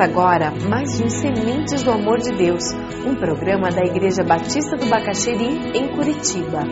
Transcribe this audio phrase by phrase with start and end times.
[0.00, 2.62] Agora mais um Sementes do Amor de Deus,
[3.04, 6.62] um programa da Igreja Batista do Bacaxeri, em Curitiba.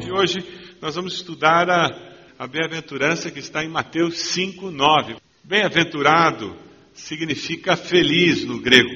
[0.00, 0.46] E hoje
[0.80, 1.90] nós vamos estudar a,
[2.38, 5.16] a bem-aventurança que está em Mateus 5, 9.
[5.42, 6.54] Bem-aventurado
[6.94, 8.88] significa feliz no grego.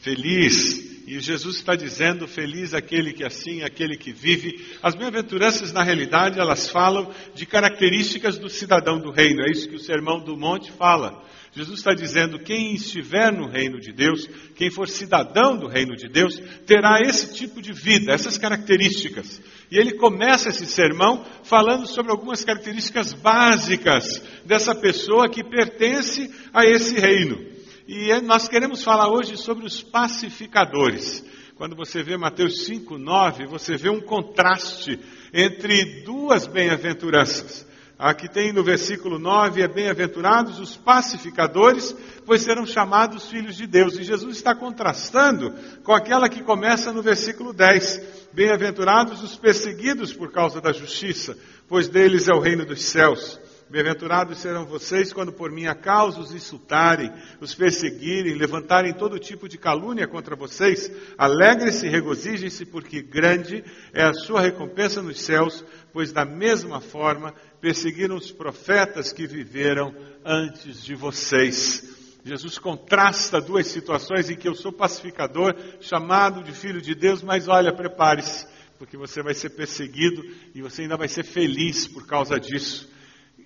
[0.00, 4.64] Feliz e Jesus está dizendo: feliz aquele que assim, aquele que vive.
[4.82, 9.42] As bem-aventuranças, na realidade, elas falam de características do cidadão do reino.
[9.42, 11.22] É isso que o Sermão do Monte fala.
[11.54, 16.08] Jesus está dizendo: quem estiver no reino de Deus, quem for cidadão do reino de
[16.08, 19.40] Deus, terá esse tipo de vida, essas características.
[19.70, 26.64] E ele começa esse sermão falando sobre algumas características básicas dessa pessoa que pertence a
[26.64, 27.51] esse reino.
[27.86, 31.24] E é, nós queremos falar hoje sobre os pacificadores.
[31.56, 34.98] Quando você vê Mateus 5, 9, você vê um contraste
[35.32, 37.66] entre duas bem-aventuranças.
[37.98, 43.98] Aqui tem no versículo 9: é bem-aventurados os pacificadores, pois serão chamados filhos de Deus.
[43.98, 45.52] E Jesus está contrastando
[45.84, 51.36] com aquela que começa no versículo 10: bem-aventurados os perseguidos por causa da justiça,
[51.68, 53.38] pois deles é o reino dos céus.
[53.72, 59.56] Bem-aventurados serão vocês quando por minha causa os insultarem, os perseguirem, levantarem todo tipo de
[59.56, 60.92] calúnia contra vocês.
[61.16, 63.64] Alegrem-se regozijem-se, porque grande
[63.94, 69.94] é a sua recompensa nos céus, pois da mesma forma perseguiram os profetas que viveram
[70.22, 71.96] antes de vocês.
[72.26, 77.48] Jesus contrasta duas situações em que eu sou pacificador, chamado de filho de Deus, mas
[77.48, 78.46] olha, prepare-se,
[78.78, 80.22] porque você vai ser perseguido
[80.54, 82.92] e você ainda vai ser feliz por causa disso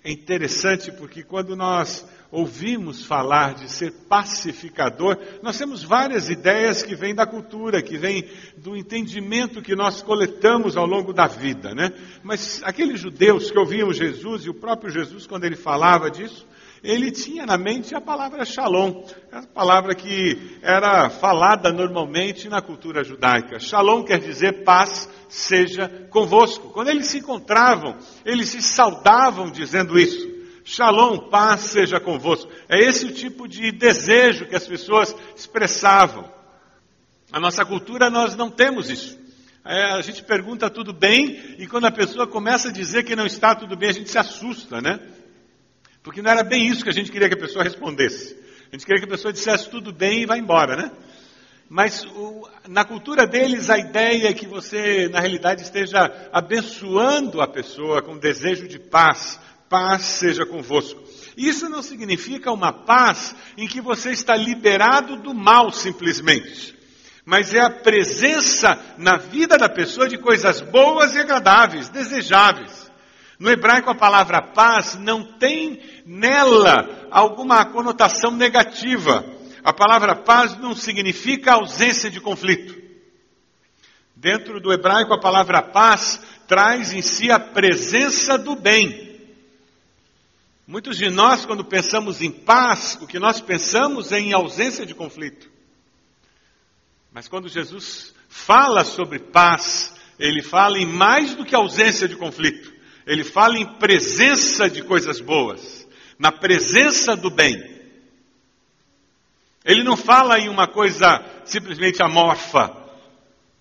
[0.06, 6.94] é interessante porque quando nós ouvimos falar de ser pacificador, nós temos várias ideias que
[6.94, 8.24] vêm da cultura, que vêm
[8.56, 11.92] do entendimento que nós coletamos ao longo da vida, né?
[12.22, 16.46] Mas aqueles judeus que ouviam Jesus e o próprio Jesus quando ele falava disso,
[16.86, 19.02] ele tinha na mente a palavra shalom,
[19.32, 23.58] a palavra que era falada normalmente na cultura judaica.
[23.58, 26.70] Shalom quer dizer paz seja convosco.
[26.70, 30.36] Quando eles se encontravam, eles se saudavam dizendo isso.
[30.64, 32.50] Shalom, paz seja convosco.
[32.68, 36.30] É esse o tipo de desejo que as pessoas expressavam.
[37.32, 39.18] A nossa cultura nós não temos isso.
[39.64, 43.26] É, a gente pergunta tudo bem e quando a pessoa começa a dizer que não
[43.26, 45.00] está tudo bem, a gente se assusta, né?
[46.06, 48.38] Porque não era bem isso que a gente queria que a pessoa respondesse.
[48.70, 50.92] A gente queria que a pessoa dissesse tudo bem e vá embora, né?
[51.68, 57.48] Mas o, na cultura deles, a ideia é que você, na realidade, esteja abençoando a
[57.48, 59.40] pessoa com desejo de paz.
[59.68, 61.02] Paz seja convosco.
[61.36, 66.72] Isso não significa uma paz em que você está liberado do mal simplesmente.
[67.24, 72.85] Mas é a presença na vida da pessoa de coisas boas e agradáveis, desejáveis.
[73.38, 79.24] No hebraico, a palavra paz não tem nela alguma conotação negativa.
[79.62, 82.74] A palavra paz não significa ausência de conflito.
[84.14, 89.20] Dentro do hebraico, a palavra paz traz em si a presença do bem.
[90.66, 94.94] Muitos de nós, quando pensamos em paz, o que nós pensamos é em ausência de
[94.94, 95.50] conflito.
[97.12, 102.75] Mas quando Jesus fala sobre paz, ele fala em mais do que ausência de conflito.
[103.06, 105.86] Ele fala em presença de coisas boas,
[106.18, 107.76] na presença do bem.
[109.64, 112.76] Ele não fala em uma coisa simplesmente amorfa,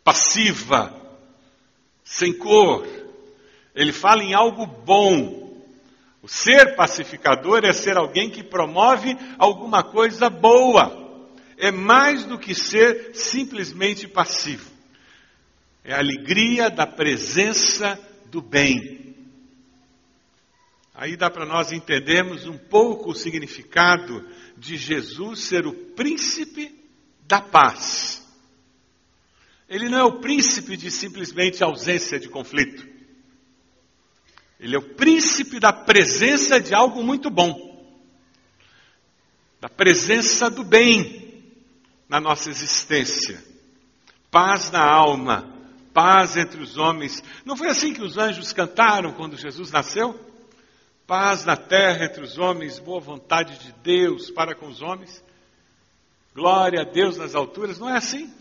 [0.04, 0.94] passiva,
[2.04, 2.88] sem cor.
[3.76, 5.64] Ele fala em algo bom.
[6.22, 11.04] O ser pacificador é ser alguém que promove alguma coisa boa.
[11.58, 14.72] É mais do que ser simplesmente passivo.
[15.84, 19.15] É a alegria da presença do bem.
[20.98, 24.26] Aí dá para nós entendermos um pouco o significado
[24.58, 26.74] de Jesus ser o príncipe
[27.28, 28.26] da paz.
[29.68, 32.88] Ele não é o príncipe de simplesmente ausência de conflito.
[34.58, 37.76] Ele é o príncipe da presença de algo muito bom.
[39.60, 41.44] Da presença do bem
[42.08, 43.44] na nossa existência.
[44.32, 45.54] Paz na alma,
[45.94, 47.22] paz entre os homens.
[47.44, 50.35] Não foi assim que os anjos cantaram quando Jesus nasceu?
[51.08, 55.24] Paz na terra entre os homens, boa vontade de Deus para com os homens.
[56.34, 57.78] Glória a Deus nas alturas.
[57.78, 58.34] Não é assim?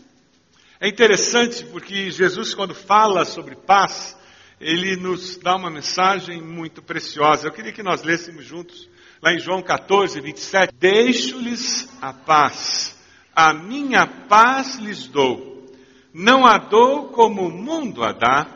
[0.79, 4.17] É interessante porque Jesus, quando fala sobre paz,
[4.59, 7.47] ele nos dá uma mensagem muito preciosa.
[7.47, 8.89] Eu queria que nós lêssemos juntos,
[9.21, 10.73] lá em João 14, 27.
[10.75, 12.97] Deixo-lhes a paz,
[13.35, 15.71] a minha paz lhes dou.
[16.11, 18.47] Não a dou como o mundo a dá.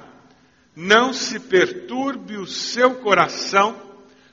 [0.75, 3.88] Não se perturbe o seu coração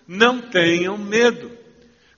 [0.06, 1.56] não tenham medo,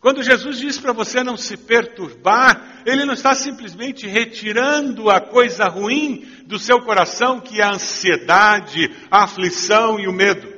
[0.00, 5.64] Quando Jesus diz para você não se perturbar, ele não está simplesmente retirando a coisa
[5.64, 10.48] ruim do seu coração, que é a ansiedade, a aflição e o medo.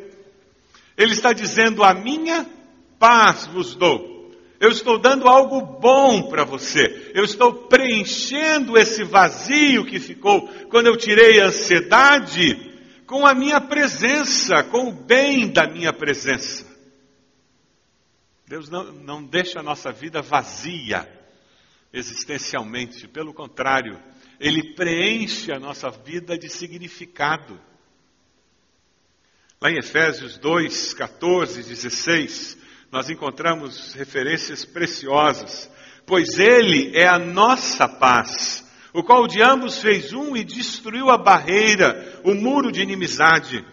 [0.94, 2.46] Ele está dizendo: A minha
[2.98, 4.30] paz vos dou.
[4.60, 7.10] Eu estou dando algo bom para você.
[7.14, 12.68] Eu estou preenchendo esse vazio que ficou quando eu tirei a ansiedade
[13.06, 16.69] com a minha presença, com o bem da minha presença.
[18.50, 21.08] Deus não, não deixa a nossa vida vazia
[21.92, 23.96] existencialmente, pelo contrário,
[24.40, 27.60] Ele preenche a nossa vida de significado.
[29.60, 32.58] Lá em Efésios 2, 14, 16,
[32.90, 35.70] nós encontramos referências preciosas,
[36.04, 41.16] pois Ele é a nossa paz, o qual de ambos fez um e destruiu a
[41.16, 43.64] barreira, o muro de inimizade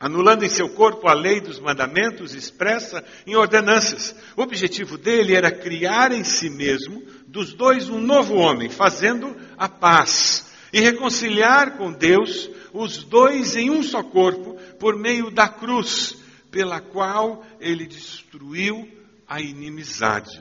[0.00, 4.16] anulando em seu corpo a lei dos mandamentos expressa em ordenanças.
[4.34, 9.68] O objetivo dele era criar em si mesmo, dos dois, um novo homem, fazendo a
[9.68, 16.16] paz e reconciliar com Deus os dois em um só corpo por meio da cruz,
[16.50, 18.88] pela qual ele destruiu
[19.28, 20.40] a inimizade.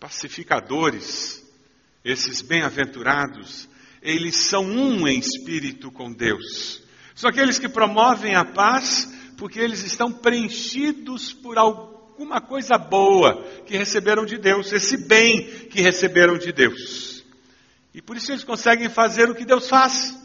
[0.00, 1.46] Pacificadores,
[2.04, 3.68] esses bem-aventurados,
[4.02, 6.79] eles são um em espírito com Deus
[7.20, 13.76] são aqueles que promovem a paz porque eles estão preenchidos por alguma coisa boa que
[13.76, 17.22] receberam de Deus, esse bem que receberam de Deus.
[17.92, 20.18] E por isso eles conseguem fazer o que Deus faz.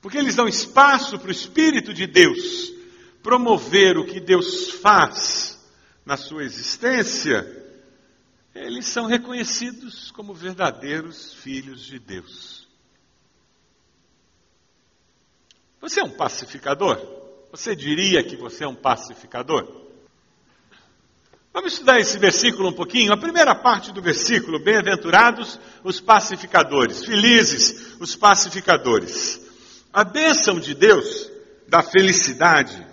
[0.00, 2.72] Porque eles dão espaço para o Espírito de Deus
[3.22, 5.62] promover o que Deus faz
[6.06, 7.46] na sua existência,
[8.54, 12.59] eles são reconhecidos como verdadeiros filhos de Deus.
[15.80, 17.00] Você é um pacificador?
[17.50, 19.66] Você diria que você é um pacificador?
[21.52, 23.12] Vamos estudar esse versículo um pouquinho.
[23.12, 29.40] A primeira parte do versículo: Bem-aventurados os pacificadores, felizes os pacificadores.
[29.92, 31.30] A bênção de Deus,
[31.66, 32.86] da felicidade,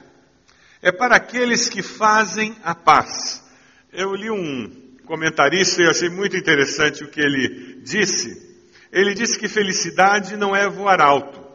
[0.81, 3.43] é para aqueles que fazem a paz.
[3.91, 8.47] Eu li um comentarista e achei muito interessante o que ele disse.
[8.91, 11.46] Ele disse que felicidade não é voar alto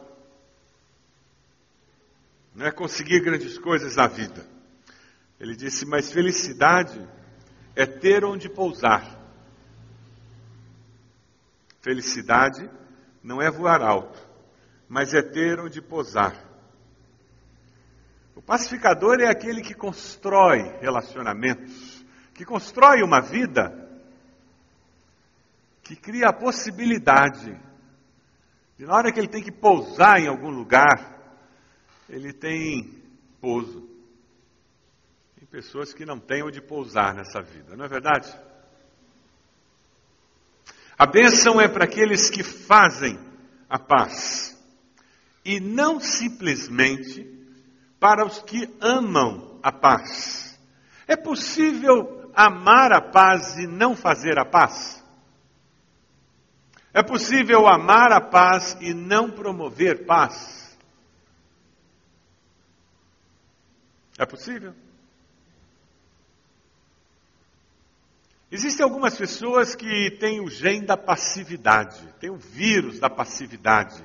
[2.55, 4.45] não é conseguir grandes coisas na vida.
[5.39, 6.99] Ele disse: Mas felicidade
[7.75, 9.19] é ter onde pousar.
[11.81, 12.69] Felicidade
[13.21, 14.19] não é voar alto,
[14.87, 16.33] mas é ter onde pousar.
[18.35, 22.03] O pacificador é aquele que constrói relacionamentos,
[22.33, 23.83] que constrói uma vida,
[25.83, 27.59] que cria a possibilidade
[28.77, 31.12] de, na hora que ele tem que pousar em algum lugar,
[32.09, 33.01] ele tem
[33.39, 33.89] pouso.
[35.35, 38.33] Tem pessoas que não têm onde pousar nessa vida, não é verdade?
[40.97, 43.19] A bênção é para aqueles que fazem
[43.69, 44.57] a paz
[45.43, 47.27] e não simplesmente
[47.99, 50.57] para os que amam a paz.
[51.07, 55.03] É possível amar a paz e não fazer a paz?
[56.93, 60.62] É possível amar a paz e não promover paz?
[64.17, 64.73] É possível?
[68.51, 74.03] Existem algumas pessoas que têm o gene da passividade, têm o vírus da passividade,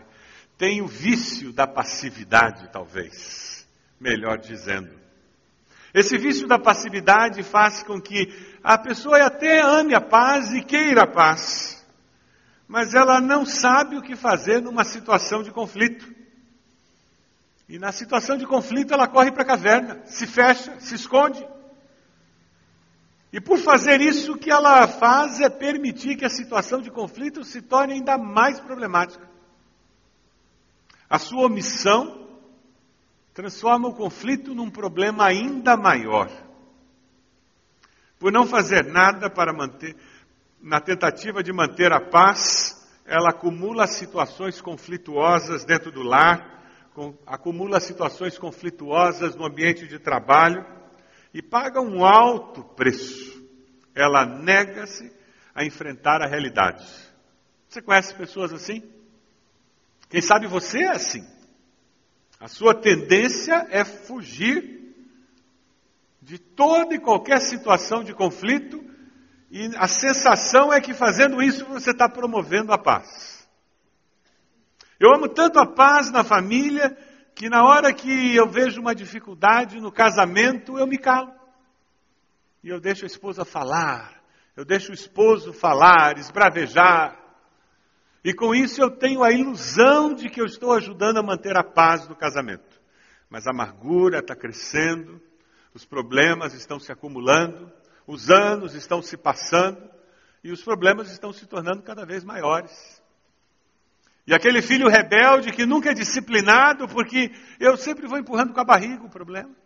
[0.57, 3.69] têm o vício da passividade, talvez,
[4.01, 4.99] melhor dizendo.
[5.93, 8.33] Esse vício da passividade faz com que
[8.65, 11.87] a pessoa até ame a paz e queira a paz,
[12.67, 16.18] mas ela não sabe o que fazer numa situação de conflito.
[17.69, 21.47] E na situação de conflito ela corre para a caverna, se fecha, se esconde.
[23.31, 27.45] E por fazer isso, o que ela faz é permitir que a situação de conflito
[27.45, 29.29] se torne ainda mais problemática.
[31.11, 32.27] A sua omissão
[33.35, 36.31] transforma o conflito num problema ainda maior.
[38.19, 39.95] Por não fazer nada para manter,
[40.61, 46.58] na tentativa de manter a paz, ela acumula situações conflituosas dentro do lar,
[47.27, 50.65] acumula situações conflituosas no ambiente de trabalho
[51.33, 53.43] e paga um alto preço.
[53.95, 55.13] Ela nega-se
[55.55, 56.87] a enfrentar a realidade.
[57.69, 58.83] Você conhece pessoas assim?
[60.09, 61.27] Quem sabe você é assim.
[62.41, 64.79] A sua tendência é fugir
[66.23, 68.85] de toda e qualquer situação de conflito,
[69.51, 73.38] e a sensação é que fazendo isso você está promovendo a paz.
[74.99, 76.97] Eu amo tanto a paz na família
[77.35, 81.33] que na hora que eu vejo uma dificuldade no casamento, eu me calo.
[82.65, 84.21] E eu deixo a esposa falar,
[84.57, 87.17] eu deixo o esposo falar, esbravejar.
[88.25, 91.63] E com isso eu tenho a ilusão de que eu estou ajudando a manter a
[91.63, 92.81] paz no casamento.
[93.31, 95.23] Mas a amargura está crescendo,
[95.73, 97.71] os problemas estão se acumulando,
[98.05, 99.89] os anos estão se passando
[100.43, 102.98] e os problemas estão se tornando cada vez maiores.
[104.29, 108.65] E aquele filho rebelde que nunca é disciplinado, porque eu sempre vou empurrando com a
[108.65, 109.57] barriga o problema.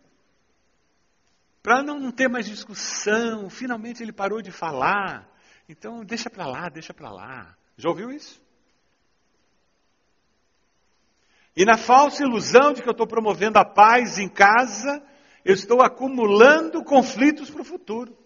[1.61, 5.28] Para não ter mais discussão, finalmente ele parou de falar.
[5.69, 7.57] Então, deixa para lá, deixa para lá.
[7.76, 8.40] Já ouviu isso?
[11.57, 15.02] E na falsa ilusão de que eu estou promovendo a paz em casa,
[15.45, 18.16] eu estou acumulando conflitos para o futuro.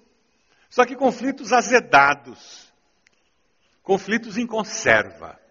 [0.68, 2.70] Só que conflitos azedados,
[3.82, 5.45] conflitos em conserva.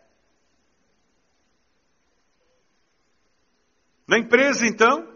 [4.08, 5.08] Na empresa, então,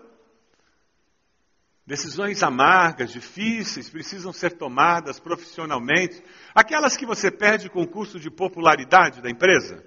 [1.86, 6.24] decisões amargas, difíceis, precisam ser tomadas profissionalmente.
[6.56, 9.84] Aquelas que você perde concurso de popularidade da empresa.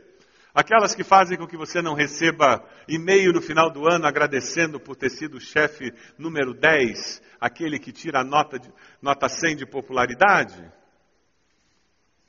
[0.55, 4.95] Aquelas que fazem com que você não receba e-mail no final do ano agradecendo por
[4.95, 8.61] ter sido o chefe número 10, aquele que tira a nota,
[9.01, 10.71] nota 100 de popularidade?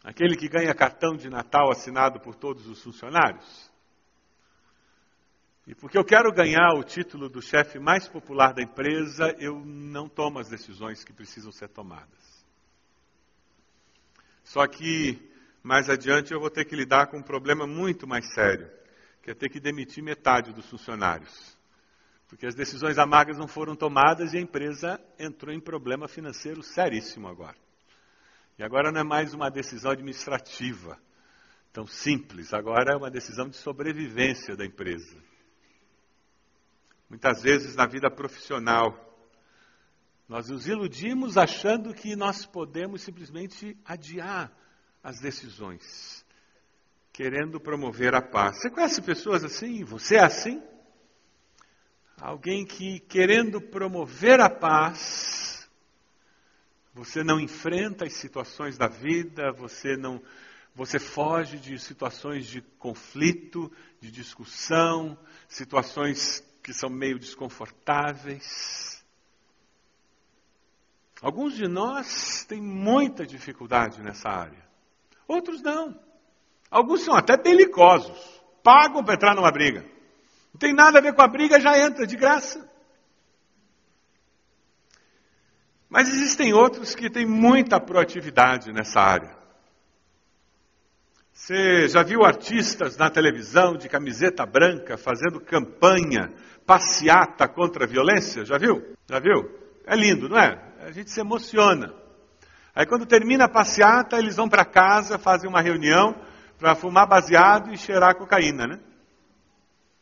[0.04, 3.73] Aquele que ganha cartão de Natal assinado por todos os funcionários?
[5.66, 10.10] E porque eu quero ganhar o título do chefe mais popular da empresa, eu não
[10.10, 12.44] tomo as decisões que precisam ser tomadas.
[14.44, 15.32] Só que
[15.64, 18.70] mais adiante eu vou ter que lidar com um problema muito mais sério,
[19.22, 21.58] que é ter que demitir metade dos funcionários.
[22.28, 27.30] Porque as decisões amargas não foram tomadas e a empresa entrou em problema financeiro seríssimo
[27.30, 27.56] agora.
[28.60, 31.00] E agora não é mais uma decisão administrativa
[31.72, 35.18] tão simples, agora é uma decisão de sobrevivência da empresa.
[37.10, 39.14] Muitas vezes na vida profissional,
[40.28, 44.52] nós nos iludimos achando que nós podemos simplesmente adiar
[45.04, 46.26] as decisões,
[47.12, 48.58] querendo promover a paz.
[48.58, 49.84] Você conhece pessoas assim?
[49.84, 50.62] Você é assim?
[52.20, 55.70] Alguém que, querendo promover a paz,
[56.94, 60.22] você não enfrenta as situações da vida, você não,
[60.74, 65.18] você foge de situações de conflito, de discussão,
[65.50, 69.04] situações que são meio desconfortáveis.
[71.22, 74.64] Alguns de nós têm muita dificuldade nessa área.
[75.28, 76.00] Outros não.
[76.72, 78.42] Alguns são até belicosos.
[78.64, 79.86] Pagam para entrar numa briga.
[80.54, 82.70] Não tem nada a ver com a briga, já entra de graça.
[85.90, 89.43] Mas existem outros que têm muita proatividade nessa área.
[91.34, 96.32] Você já viu artistas na televisão de camiseta branca fazendo campanha,
[96.64, 98.46] passeata contra a violência?
[98.46, 98.96] Já viu?
[99.10, 99.50] Já viu?
[99.86, 100.62] É lindo, não é?
[100.82, 101.92] A gente se emociona.
[102.76, 106.16] Aí quando termina a passeata, eles vão para casa, fazem uma reunião
[106.60, 108.80] para fumar baseado e cheirar cocaína, né?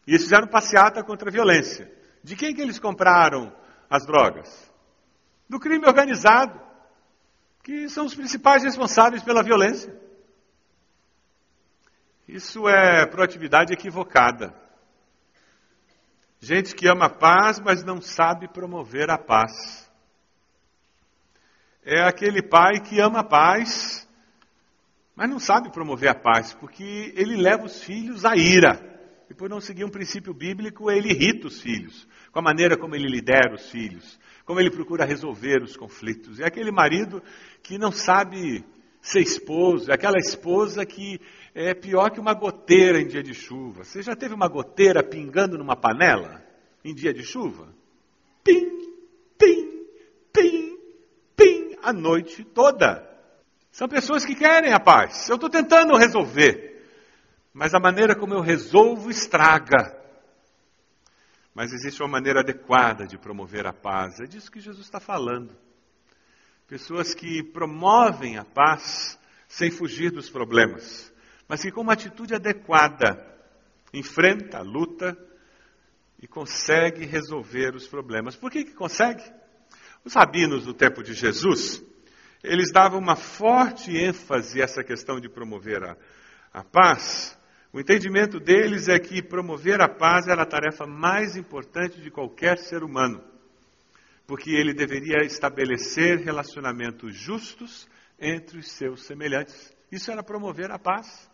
[0.05, 1.89] E eles fizeram passeata contra a violência.
[2.21, 3.55] De quem que eles compraram
[3.89, 4.69] as drogas?
[5.49, 6.59] Do crime organizado,
[7.63, 9.97] que são os principais responsáveis pela violência.
[12.31, 14.55] Isso é proatividade equivocada.
[16.39, 19.91] Gente que ama a paz, mas não sabe promover a paz
[21.83, 24.07] é aquele pai que ama a paz,
[25.15, 28.89] mas não sabe promover a paz, porque ele leva os filhos à ira.
[29.29, 32.95] E por não seguir um princípio bíblico, ele irrita os filhos, com a maneira como
[32.95, 36.39] ele lidera os filhos, como ele procura resolver os conflitos.
[36.39, 37.23] É aquele marido
[37.63, 38.63] que não sabe
[39.01, 41.19] ser esposo, é aquela esposa que
[41.53, 43.83] é pior que uma goteira em dia de chuva.
[43.83, 46.43] Você já teve uma goteira pingando numa panela
[46.83, 47.67] em dia de chuva?
[48.43, 48.69] Pim,
[49.37, 49.83] pim,
[50.33, 50.77] pim
[51.81, 53.07] a noite toda.
[53.71, 55.29] São pessoas que querem a paz.
[55.29, 56.85] Eu estou tentando resolver,
[57.53, 59.99] mas a maneira como eu resolvo estraga.
[61.53, 64.19] Mas existe uma maneira adequada de promover a paz.
[64.21, 65.55] É disso que Jesus está falando.
[66.67, 71.10] Pessoas que promovem a paz sem fugir dos problemas,
[71.51, 73.21] mas que com uma atitude adequada
[73.93, 75.17] enfrenta, luta
[76.17, 78.37] e consegue resolver os problemas.
[78.37, 79.21] Por que, que consegue?
[80.05, 81.83] Os rabinos do tempo de Jesus,
[82.41, 85.97] eles davam uma forte ênfase a essa questão de promover a,
[86.53, 87.37] a paz.
[87.73, 92.59] O entendimento deles é que promover a paz era a tarefa mais importante de qualquer
[92.59, 93.21] ser humano,
[94.25, 99.75] porque ele deveria estabelecer relacionamentos justos entre os seus semelhantes.
[99.91, 101.29] Isso era promover a paz.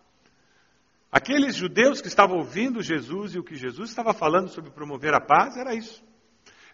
[1.12, 5.22] Aqueles judeus que estavam ouvindo Jesus e o que Jesus estava falando sobre promover a
[5.22, 6.04] paz era isso.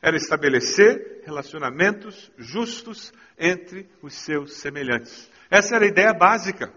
[0.04, 5.32] era estabelecer relacionamentos justos entre os seus semelhantes.
[5.50, 6.74] Essa era a ideia básica.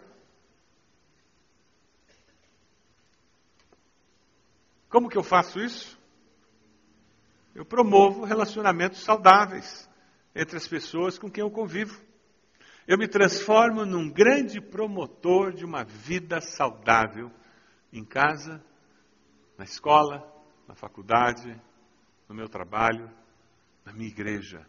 [4.88, 5.98] Como que eu faço isso?
[7.52, 9.90] Eu promovo relacionamentos saudáveis
[10.32, 12.00] entre as pessoas com quem eu convivo.
[12.86, 17.28] Eu me transformo num grande promotor de uma vida saudável
[17.93, 18.62] em casa,
[19.57, 20.23] na escola,
[20.66, 21.61] na faculdade,
[22.28, 23.11] no meu trabalho,
[23.85, 24.66] na minha igreja.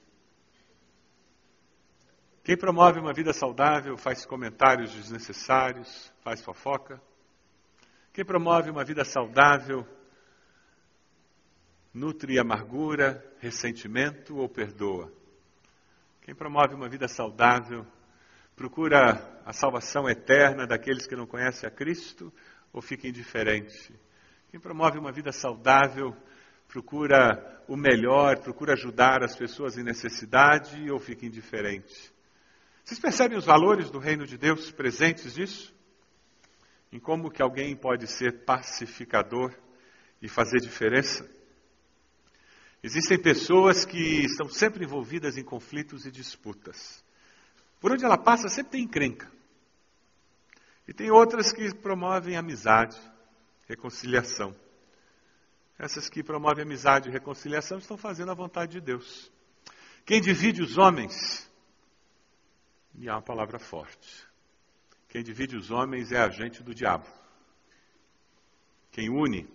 [2.43, 7.01] Quem promove uma vida saudável faz comentários desnecessários, faz fofoca.
[8.13, 9.85] Quem promove uma vida saudável
[11.93, 15.11] nutre amargura, ressentimento ou perdoa.
[16.21, 17.85] Quem promove uma vida saudável
[18.55, 22.33] procura a salvação eterna daqueles que não conhecem a Cristo
[22.71, 23.93] ou fica indiferente.
[24.49, 26.15] Quem promove uma vida saudável
[26.67, 32.11] procura o melhor, procura ajudar as pessoas em necessidade ou fica indiferente.
[32.83, 35.75] Vocês percebem os valores do reino de Deus presentes nisso?
[36.91, 39.53] Em como que alguém pode ser pacificador
[40.21, 41.29] e fazer diferença?
[42.81, 47.03] Existem pessoas que estão sempre envolvidas em conflitos e disputas.
[47.81, 49.29] Por onde ela passa, sempre tem encrenca.
[50.87, 52.97] E tem outras que promovem amizade,
[53.67, 54.55] reconciliação.
[55.77, 59.31] Essas que promovem amizade e reconciliação estão fazendo a vontade de Deus.
[60.05, 61.51] Quem divide os homens,
[62.95, 64.25] e há uma palavra forte.
[65.09, 67.05] Quem divide os homens é agente do diabo.
[68.91, 69.47] Quem une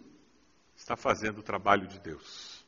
[0.77, 2.65] está fazendo o trabalho de Deus.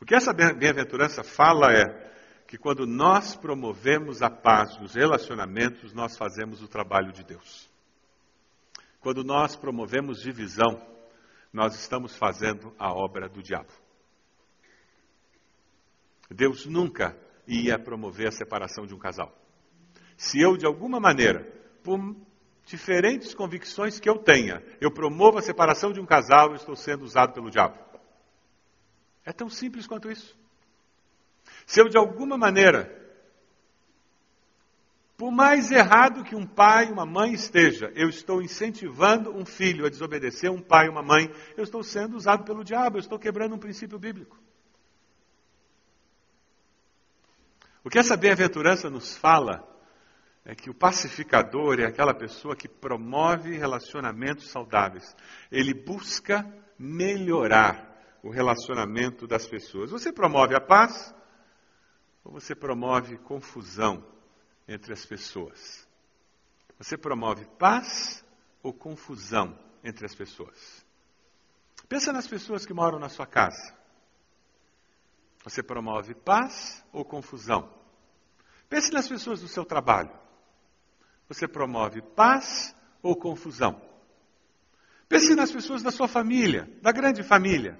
[0.00, 2.10] O que essa bem-aventurança fala é
[2.50, 7.70] que quando nós promovemos a paz nos relacionamentos, nós fazemos o trabalho de Deus.
[8.98, 10.84] Quando nós promovemos divisão,
[11.52, 13.70] nós estamos fazendo a obra do diabo.
[16.28, 19.32] Deus nunca ia promover a separação de um casal.
[20.16, 21.44] Se eu, de alguma maneira,
[21.84, 22.00] por
[22.66, 27.04] diferentes convicções que eu tenha, eu promovo a separação de um casal, eu estou sendo
[27.04, 27.78] usado pelo diabo.
[29.24, 30.39] É tão simples quanto isso.
[31.70, 32.92] Se eu, de alguma maneira,
[35.16, 39.86] por mais errado que um pai e uma mãe esteja, eu estou incentivando um filho
[39.86, 43.20] a desobedecer um pai e uma mãe, eu estou sendo usado pelo diabo, eu estou
[43.20, 44.36] quebrando um princípio bíblico.
[47.84, 49.64] O que essa bem-aventurança nos fala
[50.44, 55.14] é que o pacificador é aquela pessoa que promove relacionamentos saudáveis.
[55.52, 56.44] Ele busca
[56.76, 59.92] melhorar o relacionamento das pessoas.
[59.92, 61.14] Você promove a paz
[62.24, 64.04] ou você promove confusão
[64.68, 65.88] entre as pessoas?
[66.78, 68.24] Você promove paz
[68.62, 70.84] ou confusão entre as pessoas?
[71.88, 73.74] Pensa nas pessoas que moram na sua casa.
[75.44, 77.68] Você promove paz ou confusão?
[78.68, 80.16] Pense nas pessoas do seu trabalho.
[81.28, 83.80] Você promove paz ou confusão?
[85.08, 87.78] Pense nas pessoas da sua família, da grande família.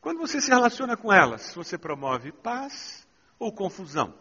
[0.00, 2.99] Quando você se relaciona com elas, você promove paz
[3.40, 4.14] ou confusão?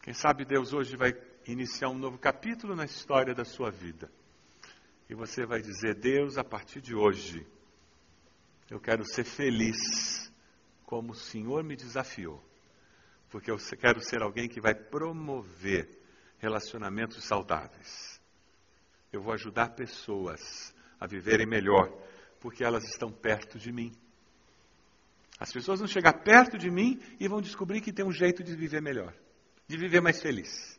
[0.00, 1.12] Quem sabe Deus hoje vai
[1.46, 4.10] iniciar um novo capítulo na história da sua vida.
[5.08, 7.44] E você vai dizer: Deus, a partir de hoje,
[8.70, 10.32] eu quero ser feliz
[10.84, 12.42] como o Senhor me desafiou.
[13.28, 16.00] Porque eu quero ser alguém que vai promover
[16.38, 18.20] relacionamentos saudáveis.
[19.12, 21.92] Eu vou ajudar pessoas a viverem melhor
[22.40, 23.92] porque elas estão perto de mim.
[25.40, 28.54] As pessoas vão chegar perto de mim e vão descobrir que tem um jeito de
[28.54, 29.14] viver melhor,
[29.66, 30.78] de viver mais feliz.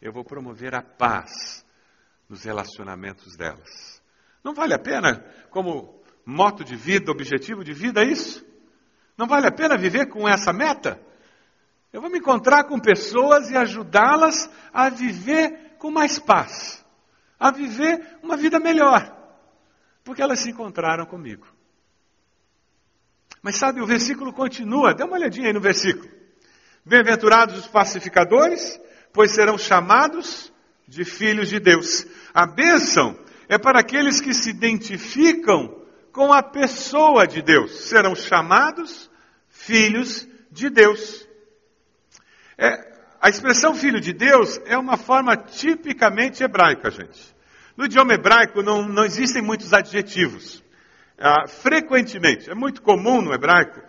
[0.00, 1.66] Eu vou promover a paz
[2.28, 4.00] nos relacionamentos delas.
[4.44, 8.46] Não vale a pena, como moto de vida, objetivo de vida, isso?
[9.18, 11.00] Não vale a pena viver com essa meta?
[11.92, 16.84] Eu vou me encontrar com pessoas e ajudá-las a viver com mais paz,
[17.40, 19.16] a viver uma vida melhor.
[20.04, 21.55] Porque elas se encontraram comigo.
[23.46, 26.10] Mas sabe, o versículo continua, dê uma olhadinha aí no versículo.
[26.84, 28.76] Bem-aventurados os pacificadores,
[29.12, 30.52] pois serão chamados
[30.88, 32.04] de filhos de Deus.
[32.34, 33.16] A bênção
[33.48, 35.80] é para aqueles que se identificam
[36.10, 37.82] com a pessoa de Deus.
[37.82, 39.08] Serão chamados
[39.48, 41.24] filhos de Deus.
[42.58, 47.32] É, a expressão filho de Deus é uma forma tipicamente hebraica, gente.
[47.76, 50.65] No idioma hebraico não, não existem muitos adjetivos.
[51.18, 53.80] Ah, frequentemente, é muito comum no hebraico,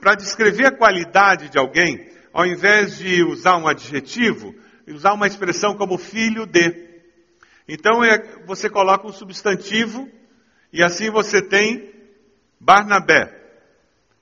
[0.00, 4.54] para descrever a qualidade de alguém, ao invés de usar um adjetivo,
[4.86, 6.86] usar uma expressão como filho de.
[7.66, 10.08] Então é, você coloca um substantivo
[10.72, 11.92] e assim você tem
[12.60, 13.34] Barnabé,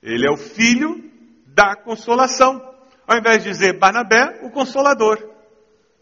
[0.01, 1.03] Ele é o filho
[1.47, 2.73] da consolação.
[3.07, 5.35] Ao invés de dizer Barnabé, o consolador.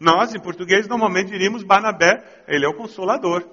[0.00, 3.48] Nós, em português, normalmente diríamos Barnabé, ele é o consolador.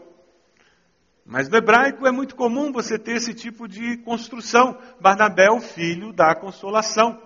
[1.25, 4.77] Mas no hebraico é muito comum você ter esse tipo de construção.
[4.99, 7.21] Barnabé é o filho da consolação.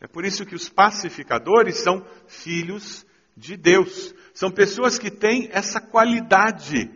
[0.00, 4.14] É por isso que os pacificadores são filhos de Deus.
[4.34, 6.90] São pessoas que têm essa qualidade.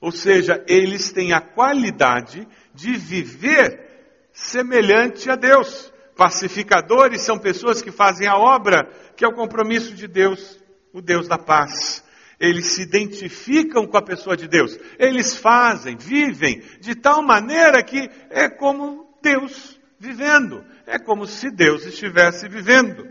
[0.00, 5.92] Ou seja, eles têm a qualidade de viver semelhante a Deus.
[6.16, 10.60] Pacificadores são pessoas que fazem a obra que é o compromisso de Deus,
[10.92, 12.04] o Deus da paz.
[12.44, 14.78] Eles se identificam com a pessoa de Deus.
[14.98, 20.64] Eles fazem, vivem de tal maneira que é como Deus vivendo.
[20.86, 23.08] É como se Deus estivesse vivendo.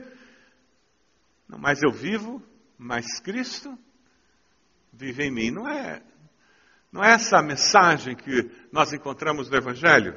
[1.48, 2.42] Não, mas eu vivo,
[2.78, 3.78] mas Cristo
[4.92, 5.50] vive em mim.
[5.50, 6.02] Não é,
[6.92, 10.16] não é essa a mensagem que nós encontramos no Evangelho?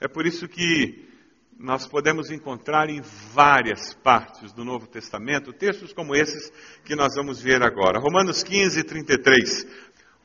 [0.00, 1.08] É por isso que
[1.58, 3.00] nós podemos encontrar em
[3.32, 6.52] várias partes do Novo Testamento textos como esses
[6.84, 7.98] que nós vamos ver agora.
[7.98, 9.66] Romanos 15, 33.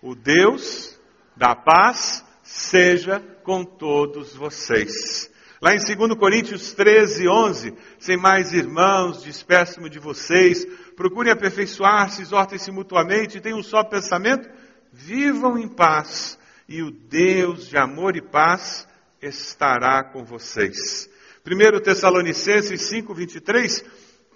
[0.01, 0.99] O Deus
[1.35, 5.31] da paz seja com todos vocês.
[5.61, 10.65] Lá em 2 Coríntios 13, 11, sem mais irmãos, despeço-me de vocês,
[10.95, 14.49] procurem aperfeiçoar-se, exortem-se mutuamente, tenham um só pensamento,
[14.91, 18.87] vivam em paz, e o Deus de amor e paz
[19.21, 21.10] estará com vocês.
[21.45, 23.85] 1 Tessalonicenses 5, 23,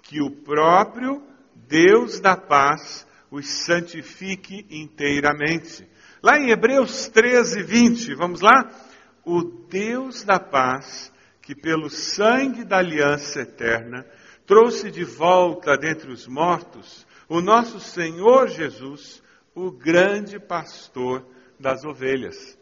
[0.02, 1.22] que o próprio
[1.54, 5.88] Deus da paz os santifique inteiramente.
[6.22, 8.70] Lá em Hebreus 13, 20, vamos lá?
[9.24, 14.06] O Deus da paz, que pelo sangue da aliança eterna
[14.46, 19.22] trouxe de volta dentre os mortos o nosso Senhor Jesus,
[19.54, 21.26] o grande pastor
[21.58, 22.55] das ovelhas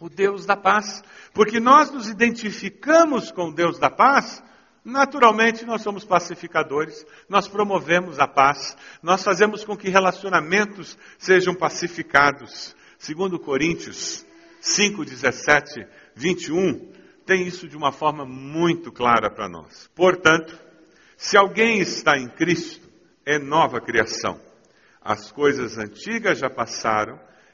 [0.00, 1.02] o Deus da paz.
[1.32, 4.42] Porque nós nos identificamos com o Deus da paz,
[4.84, 12.74] naturalmente nós somos pacificadores, nós promovemos a paz, nós fazemos com que relacionamentos sejam pacificados.
[12.98, 14.26] Segundo Coríntios
[14.60, 16.90] 5, 17, 21,
[17.24, 19.88] tem isso de uma forma muito clara para nós.
[19.94, 20.58] Portanto,
[21.16, 22.88] se alguém está em Cristo,
[23.24, 24.40] é nova criação.
[25.00, 27.18] As coisas antigas já passaram,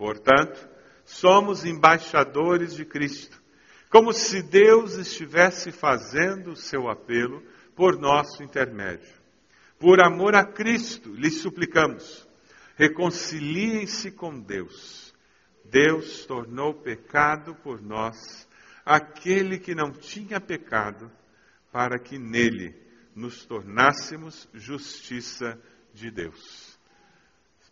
[0.00, 0.66] Portanto,
[1.04, 3.38] somos embaixadores de Cristo,
[3.90, 7.42] como se Deus estivesse fazendo o seu apelo
[7.76, 9.12] por nosso intermédio.
[9.78, 12.26] Por amor a Cristo, lhes suplicamos,
[12.76, 15.14] reconciliem-se com Deus.
[15.66, 18.48] Deus tornou pecado por nós
[18.86, 21.12] aquele que não tinha pecado,
[21.70, 22.74] para que nele
[23.14, 25.60] nos tornássemos justiça
[25.92, 26.78] de Deus.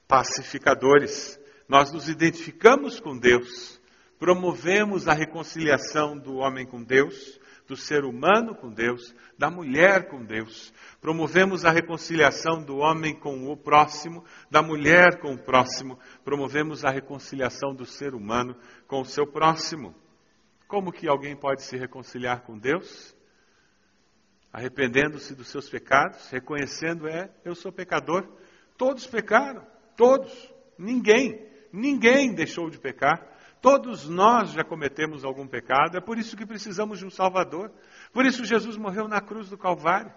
[0.07, 3.81] Pacificadores, nós nos identificamos com Deus,
[4.19, 10.25] promovemos a reconciliação do homem com Deus, do ser humano com Deus, da mulher com
[10.25, 10.73] Deus.
[11.03, 15.99] Promovemos a reconciliação do homem com o próximo, da mulher com o próximo.
[16.25, 19.95] Promovemos a reconciliação do ser humano com o seu próximo.
[20.67, 23.15] Como que alguém pode se reconciliar com Deus?
[24.51, 28.27] Arrependendo-se dos seus pecados, reconhecendo é, eu sou pecador.
[28.79, 30.33] Todos pecaram, todos,
[30.79, 31.48] ninguém.
[31.73, 33.27] Ninguém deixou de pecar.
[33.61, 35.97] Todos nós já cometemos algum pecado.
[35.97, 37.73] É por isso que precisamos de um Salvador.
[38.13, 40.13] Por isso Jesus morreu na cruz do Calvário.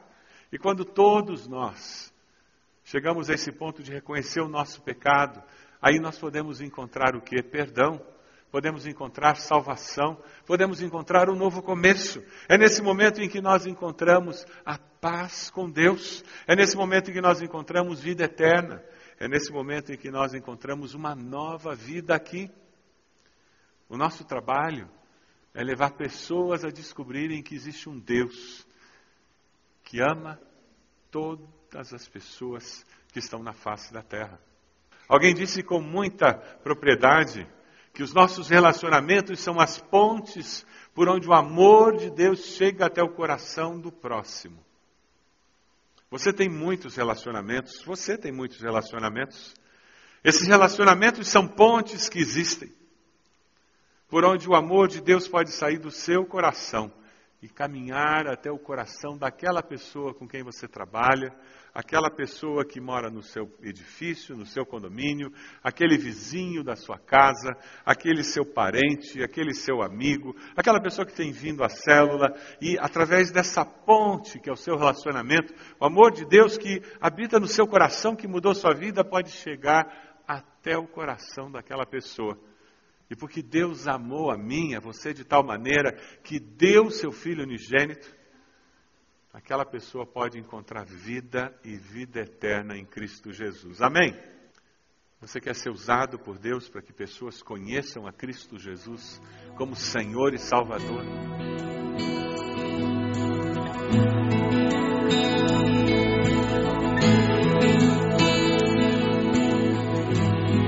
[0.51, 2.13] E quando todos nós
[2.83, 5.41] chegamos a esse ponto de reconhecer o nosso pecado,
[5.81, 7.41] aí nós podemos encontrar o que?
[7.41, 8.01] Perdão.
[8.51, 12.21] Podemos encontrar salvação, podemos encontrar um novo começo.
[12.49, 16.21] É nesse momento em que nós encontramos a paz com Deus.
[16.45, 18.83] É nesse momento em que nós encontramos vida eterna.
[19.21, 22.49] É nesse momento em que nós encontramos uma nova vida aqui.
[23.87, 24.89] O nosso trabalho
[25.53, 28.65] é levar pessoas a descobrirem que existe um Deus
[29.83, 30.41] que ama
[31.11, 34.41] todas as pessoas que estão na face da terra.
[35.07, 37.47] Alguém disse com muita propriedade
[37.93, 43.03] que os nossos relacionamentos são as pontes por onde o amor de Deus chega até
[43.03, 44.65] o coração do próximo.
[46.11, 49.55] Você tem muitos relacionamentos, você tem muitos relacionamentos.
[50.21, 52.69] Esses relacionamentos são pontes que existem.
[54.09, 56.91] por onde o amor de Deus pode sair do seu coração
[57.41, 61.33] e caminhar até o coração daquela pessoa com quem você trabalha,
[61.73, 65.31] aquela pessoa que mora no seu edifício, no seu condomínio,
[65.63, 67.49] aquele vizinho da sua casa,
[67.83, 72.27] aquele seu parente, aquele seu amigo, aquela pessoa que tem vindo à célula,
[72.61, 77.39] e através dessa ponte que é o seu relacionamento, o amor de Deus que habita
[77.39, 82.37] no seu coração, que mudou sua vida, pode chegar até o coração daquela pessoa.
[83.11, 85.91] E porque Deus amou a mim, a você de tal maneira
[86.23, 88.09] que deu seu filho unigênito,
[89.33, 93.81] aquela pessoa pode encontrar vida e vida eterna em Cristo Jesus.
[93.81, 94.17] Amém?
[95.19, 99.21] Você quer ser usado por Deus para que pessoas conheçam a Cristo Jesus
[99.57, 101.03] como Senhor e Salvador?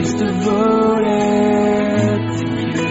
[0.00, 1.10] is devoted
[2.38, 2.90] to you.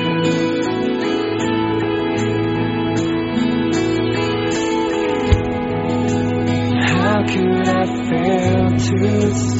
[6.81, 9.58] How could I fail to